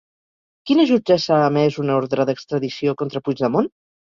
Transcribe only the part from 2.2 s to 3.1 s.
d'extradició